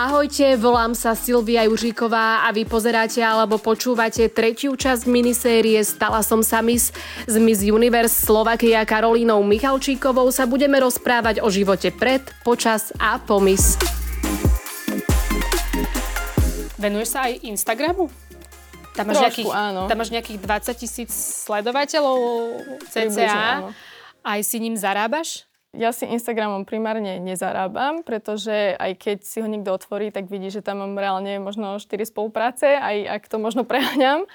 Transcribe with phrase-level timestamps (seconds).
[0.00, 6.40] Ahojte, volám sa Silvia Juříková a vy pozeráte alebo počúvate tretiu časť minisérie Stala som
[6.40, 6.88] sa Miss
[7.28, 13.44] z Miss Universe Slovakia Karolínou Michalčíkovou sa budeme rozprávať o živote pred, počas a po
[13.44, 13.76] Miss.
[16.80, 18.08] Venuješ sa aj Instagramu?
[18.96, 19.80] Tam máš, Trošku, nejakých, áno.
[19.84, 21.10] tam máš nejakých 20 tisíc
[21.44, 22.16] sledovateľov
[22.88, 23.68] Približne, cca.
[23.68, 23.76] áno.
[24.24, 25.49] Aj si ním zarábaš?
[25.70, 30.66] Ja si Instagramom primárne nezarábam, pretože aj keď si ho niekto otvorí, tak vidí, že
[30.66, 34.26] tam mám reálne možno 4 spolupráce, aj ak to možno preháňam.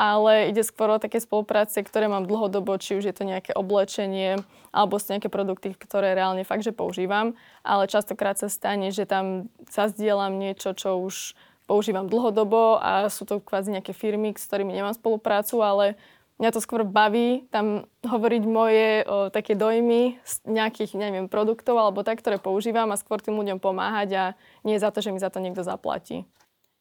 [0.00, 4.40] Ale ide skôr o také spolupráce, ktoré mám dlhodobo, či už je to nejaké oblečenie,
[4.72, 7.36] alebo sú nejaké produkty, ktoré reálne fakt, že používam.
[7.60, 11.36] Ale častokrát sa stane, že tam zazdielam niečo, čo už
[11.68, 16.00] používam dlhodobo a sú to kvázi nejaké firmy, s ktorými nemám spoluprácu, ale
[16.38, 17.66] mňa to skôr baví tam
[18.00, 23.18] hovoriť moje o, také dojmy z nejakých, neviem, produktov alebo tak, ktoré používam a skôr
[23.18, 24.24] tým ľuďom pomáhať a
[24.62, 26.24] nie za to, že mi za to niekto zaplatí.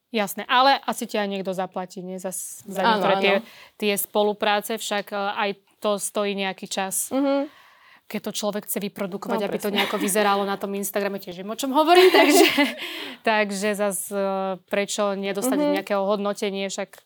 [0.08, 2.16] Jasné, ale asi ti aj niekto zaplatí, nie?
[2.16, 2.32] Za,
[2.64, 3.44] za Áno, niektoré tie, áno.
[3.76, 7.12] tie spolupráce, však e, aj to stojí nejaký čas.
[7.12, 7.52] Mhm.
[8.08, 9.78] Keď to človek chce vyprodukovať, No, aby to presne.
[9.84, 12.48] nejako vyzeralo na tom Instagrame, tiež viem, o čom hovorím, takže,
[13.28, 14.16] takže zase
[14.66, 15.74] prečo nedostať Mhm.
[15.76, 17.04] nejaké ohodnotenie, však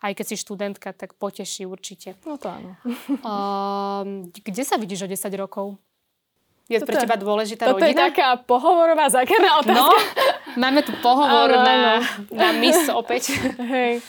[0.00, 2.16] aj keď si študentka, tak poteší určite.
[2.24, 2.72] No to áno.
[3.20, 5.76] Um, kde sa vidíš o 10 rokov?
[6.66, 8.08] Je Toto pre je- teba dôležitá Toto je rodina?
[8.08, 9.74] taká pohovorová zákerná otázka.
[9.74, 9.90] No,
[10.54, 11.98] máme tu pohovor Áno, na,
[12.30, 13.34] na Miss opäť.
[13.74, 14.00] Hej.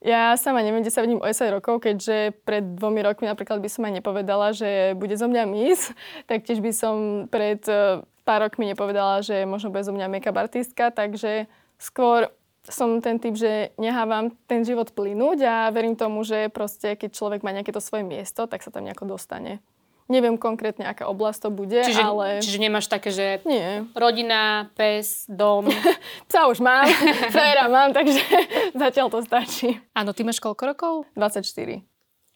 [0.00, 3.68] Ja sama neviem, kde sa vidím o 10 rokov, keďže pred dvomi rokmi napríklad by
[3.68, 5.92] som aj nepovedala, že bude zo mňa miss.
[6.30, 6.94] Taktiež by som
[7.28, 12.32] pred eh, pár rokmi nepovedala, že možno bude zo mňa make-up artistka, takže skôr
[12.70, 17.40] som ten typ, že nehávam ten život plynúť a verím tomu, že proste keď človek
[17.46, 19.62] má nejaké to svoje miesto, tak sa tam nejako dostane.
[20.06, 22.38] Neviem konkrétne, aká oblasť to bude, Čiže, ale...
[22.38, 23.82] čiže nemáš také, že Nie.
[23.98, 25.66] rodina, pes, dom.
[26.30, 26.86] Psa už mám,
[27.34, 28.22] frajera mám, takže
[28.86, 29.82] zatiaľ to stačí.
[29.98, 30.94] Áno, ty máš koľko rokov?
[31.18, 31.82] 24.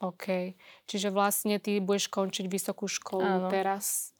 [0.02, 0.58] OK.
[0.90, 3.48] Čiže vlastne ty budeš končiť vysokú školu Áno.
[3.54, 4.16] teraz.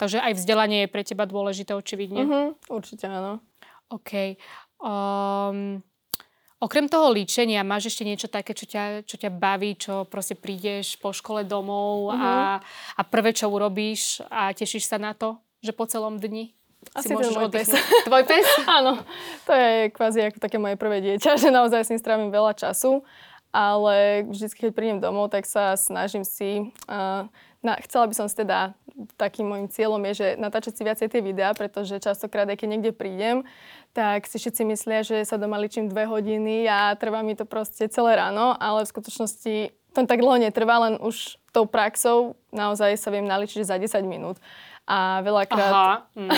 [0.00, 2.24] Takže aj vzdelanie je pre teba dôležité, očividne.
[2.24, 3.44] Mhm, určite áno.
[3.92, 4.40] OK.
[4.82, 5.82] Um,
[6.58, 10.96] okrem toho líčenia, máš ešte niečo také, čo ťa, čo ťa baví, čo proste prídeš
[10.96, 12.58] po škole domov a,
[12.96, 16.56] a prvé, čo urobíš a tešíš sa na to, že po celom dni
[16.92, 17.68] Asi si ten môžeš môj pes.
[17.68, 18.04] oddychnúť.
[18.08, 18.46] Tvoj pes?
[18.80, 18.92] Áno,
[19.44, 23.04] to je kvázi ako také moje prvé dieťa, že naozaj s ním strávim veľa času,
[23.54, 26.74] ale vždy, keď prídem domov, tak sa snažím si...
[26.90, 27.30] Uh,
[27.64, 28.76] na, chcela by som si teda,
[29.18, 32.92] takým môjim cieľom je, že natáčať si viacej tie videá, pretože častokrát, aj keď niekde
[32.94, 33.42] prídem,
[33.94, 37.90] tak si všetci myslia, že sa doma ličím dve hodiny a trvá mi to proste
[37.90, 39.54] celé ráno, ale v skutočnosti
[39.94, 44.42] to tak dlho netrvá, len už tou praxou naozaj sa viem naličiť za 10 minút.
[44.84, 45.72] A veľakrát...
[45.72, 46.28] Aha, mm,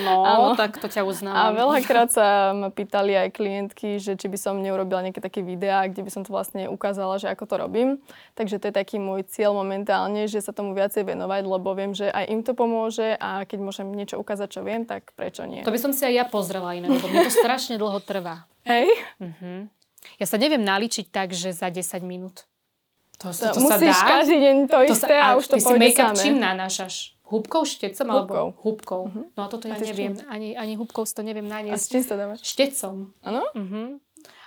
[0.00, 0.54] no, Áno.
[0.54, 1.52] tak to ťa A uznávam.
[1.52, 6.00] veľakrát sa ma pýtali aj klientky, že či by som neurobila nejaké také videá, kde
[6.00, 7.98] by som to vlastne ukázala, že ako to robím.
[8.32, 12.06] Takže to je taký môj cieľ momentálne, že sa tomu viacej venovať, lebo viem, že
[12.06, 15.60] aj im to pomôže a keď môžem niečo ukázať, čo viem, tak prečo nie?
[15.60, 18.46] To by som si aj ja pozrela inak, lebo mne to strašne dlho trvá.
[18.62, 18.86] Hej,
[19.18, 19.66] Mhm.
[20.16, 22.46] Ja sa neviem naličiť tak, že za 10 minút.
[23.18, 24.06] To, to, to, to sa musíš dá?
[24.12, 26.20] každý deň to, To isté a, už to ty si make-up samé.
[26.20, 27.15] čím nanášaš?
[27.26, 28.46] Húbkou, štecom alebo Húbkou.
[28.62, 29.02] húbkou?
[29.34, 30.14] No a toto ja A neviem.
[30.26, 31.86] Ani, ani húbkou si to neviem A s naniesť.
[31.90, 32.38] čím sa dávaš?
[32.40, 33.10] Štecom.
[33.20, 33.42] Áno?
[33.52, 33.98] Mhm.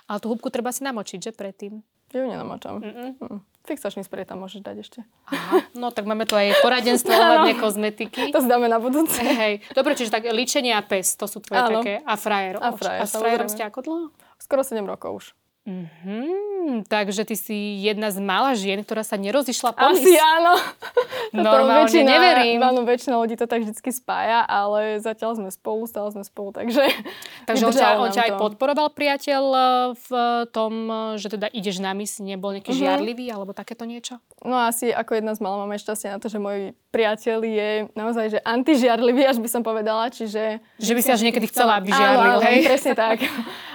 [0.05, 1.83] Ale tú húbku treba si namočiť, že predtým?
[2.09, 2.81] Ja ju nenamočam.
[2.81, 3.21] Mm-mm.
[3.21, 3.39] Mm.
[3.61, 4.99] Fixačný sprej tam môžeš dať ešte.
[5.27, 5.61] Aha.
[5.75, 8.33] No tak máme tu aj poradenstvo ohľadne kozmetiky.
[8.33, 9.21] To zdáme na budúce.
[9.21, 11.71] Hej, dobre, čiže tak ličenie a pes, to sú tvoje Áno.
[11.77, 12.01] také.
[12.01, 12.57] A frajer.
[12.57, 13.45] A frajer, A samozrejme.
[13.47, 14.05] ste ako dlho?
[14.39, 15.25] Skoro 7 rokov už.
[15.69, 20.57] Mhm, takže ty si jedna z mála žien, ktorá sa nerozišla po Asi áno.
[21.29, 22.57] Normálne väčšina, neverím.
[22.59, 26.81] Áno, väčšina ľudí to tak vždy spája, ale zatiaľ sme spolu, stále sme spolu, takže...
[27.49, 29.59] Takže on ťa, on ťa aj podporoval priateľ e,
[29.95, 30.09] v
[30.49, 32.79] tom, e, že teda ideš na mis, nebol nejaký Mhm.
[32.79, 34.17] žiarlivý alebo takéto niečo?
[34.41, 38.25] No asi ako jedna z mála máme šťastie na to, že môj priateľ je naozaj
[38.31, 40.57] že antižiarlivý, až by som povedala, čiže...
[40.81, 42.57] Že by si až niekedy chcela, aby Áno, žiarlil, áno, hej?
[42.65, 43.21] presne tak.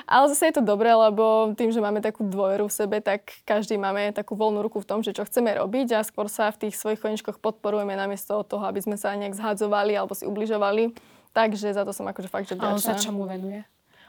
[0.05, 3.81] Ale zase je to dobré, lebo tým, že máme takú dôveru v sebe, tak každý
[3.81, 6.77] máme takú voľnú ruku v tom, že čo chceme robiť a skôr sa v tých
[6.77, 10.93] svojich koničkoch podporujeme namiesto toho, aby sme sa nejak zhadzovali alebo si ubližovali.
[11.33, 13.05] Takže za to som akože fakt, že A on sa vďačná.
[13.11, 13.65] čomu venuje?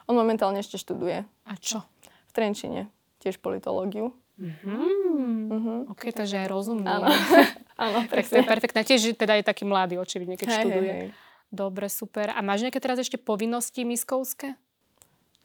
[0.06, 1.82] On momentálne ešte študuje A čo?
[2.28, 2.92] v Trenčine,
[3.24, 4.14] tiež politológiu.
[4.36, 5.48] Hmm.
[5.48, 5.74] Mhm.
[5.96, 6.86] OK, takže aj rozumný.
[6.86, 7.08] Áno,
[7.80, 8.84] áno, Tak je perfektné.
[8.84, 10.92] Tiež teda je taký mladý, očividne, keď hej, študuje.
[10.92, 11.08] hej.
[11.48, 12.36] Dobre, super.
[12.36, 14.60] A máš nejaké teraz ešte povinnosti miskovské?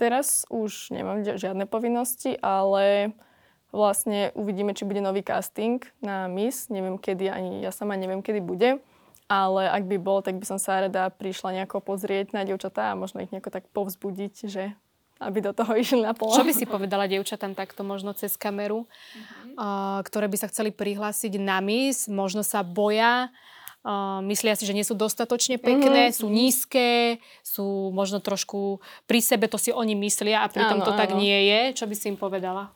[0.00, 3.12] Teraz už nemám žiadne povinnosti, ale
[3.68, 6.72] vlastne uvidíme, či bude nový casting na Miss.
[6.72, 8.80] Neviem kedy, ani ja sama neviem, kedy bude.
[9.30, 12.98] ale ak by bol, tak by som sa rada prišla nejako pozrieť na dievčatá a
[12.98, 14.74] možno ich nejako tak povzbudiť, že
[15.20, 16.34] aby do toho išli naplno.
[16.34, 19.54] Čo by si povedala dievčatám takto možno cez kameru, mm-hmm.
[19.54, 23.28] uh, ktoré by sa chceli prihlásiť na mis, možno sa boja,
[23.84, 26.18] uh, myslia si, že nie sú dostatočne pekné, mm-hmm.
[26.18, 30.92] sú nízke, sú možno trošku pri sebe, to si oni myslia a pritom áno, to
[30.94, 31.00] áno.
[31.00, 31.60] tak nie je.
[31.76, 32.72] Čo by si im povedala?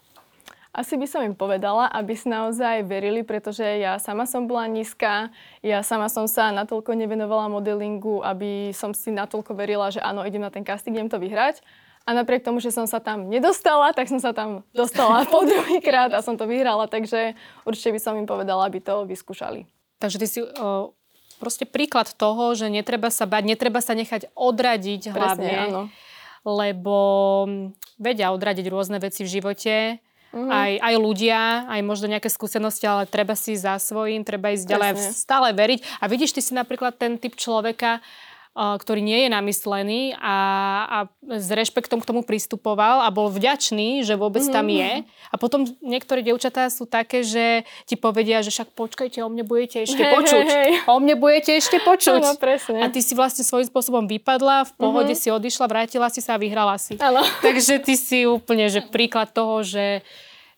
[0.74, 5.30] Asi by som im povedala, aby si naozaj verili, pretože ja sama som bola nízka,
[5.62, 10.42] ja sama som sa natoľko nevenovala modelingu, aby som si natoľko verila, že áno, idem
[10.42, 11.62] na ten casting, idem to vyhrať.
[12.04, 16.10] A napriek tomu, že som sa tam nedostala, tak som sa tam dostala po druhýkrát
[16.10, 19.70] a som to vyhrala, takže určite by som im povedala, aby to vyskúšali.
[20.04, 20.92] Takže ty si o,
[21.40, 25.48] proste príklad toho, že netreba sa bať, netreba sa nechať odradiť hlavne.
[25.48, 25.82] Presne, áno.
[26.44, 26.96] Lebo
[27.96, 29.74] vedia odradiť rôzne veci v živote
[30.34, 30.50] Mm-hmm.
[30.50, 31.40] Aj, aj ľudia,
[31.70, 36.02] aj možno nejaké skúsenosti, ale treba si za svojím, treba ísť ďalej stále veriť.
[36.02, 38.02] A vidíš, ty si napríklad ten typ človeka,
[38.54, 40.36] ktorý nie je namyslený a,
[40.86, 44.54] a s rešpektom k tomu pristupoval a bol vďačný, že vôbec mm-hmm.
[44.54, 44.92] tam je.
[45.02, 49.82] A potom niektoré dievčatá sú také, že ti povedia, že však počkajte, o mne budete
[49.82, 50.46] ešte hey, počuť.
[50.46, 50.86] Hey, hey.
[50.86, 52.22] O mne budete ešte počuť.
[52.22, 52.78] Ano, presne.
[52.78, 55.34] A ty si vlastne svojím spôsobom vypadla, v pohode mm-hmm.
[55.34, 56.94] si odišla, vrátila si sa a vyhrala si.
[57.02, 57.26] Ano.
[57.42, 60.06] Takže ty si úplne že príklad toho, že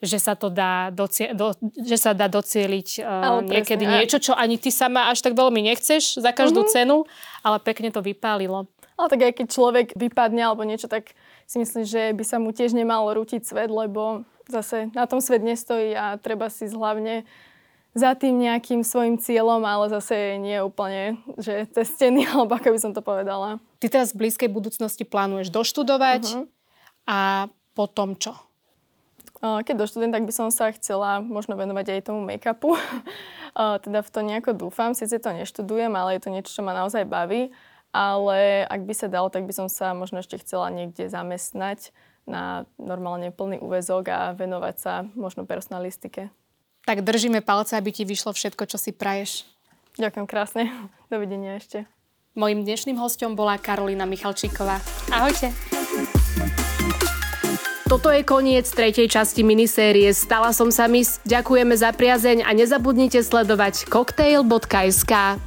[0.01, 3.97] že sa to dá, docie- do, že sa dá docieliť uh, niekedy presne.
[3.97, 6.75] niečo, čo ani ty sama až tak veľmi nechceš za každú mm-hmm.
[6.77, 6.97] cenu,
[7.41, 8.69] ale pekne to vypálilo.
[8.97, 11.13] Ale tak aj keď človek vypadne alebo niečo, tak
[11.45, 15.45] si myslím, že by sa mu tiež nemal rútiť svet, lebo zase na tom svet
[15.45, 17.29] nestojí a treba si hlavne
[17.97, 22.79] za tým nejakým svojim cieľom, ale zase nie úplne, že cez steny, alebo ako by
[22.81, 23.57] som to povedala.
[23.81, 26.45] Ty teraz v blízkej budúcnosti plánuješ doštudovať uh-huh.
[27.09, 28.37] a potom čo?
[29.63, 32.75] Keď doštudujem, tak by som sa chcela možno venovať aj tomu make-upu.
[33.85, 34.93] teda v to nejako dúfam.
[34.93, 37.55] Sice to neštudujem, ale je to niečo, čo ma naozaj baví.
[37.95, 41.95] Ale ak by sa dalo, tak by som sa možno ešte chcela niekde zamestnať
[42.27, 46.29] na normálne plný úvezok a venovať sa možno personalistike.
[46.85, 49.47] Tak držíme palce, aby ti vyšlo všetko, čo si praješ.
[49.97, 50.69] Ďakujem krásne.
[51.13, 51.89] Dovidenia ešte.
[52.37, 54.77] Mojím dnešným hostom bola Karolina Michalčíková.
[55.09, 55.57] Ahojte.
[57.97, 61.17] Toto je koniec tretej časti minisérie Stala som sa mis.
[61.25, 65.41] Ďakujeme za priazeň a nezabudnite sledovať cocktail.sk.